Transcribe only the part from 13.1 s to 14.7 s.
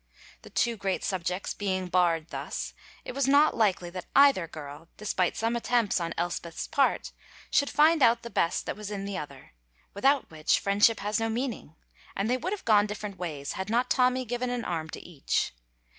ways had not Tommy given an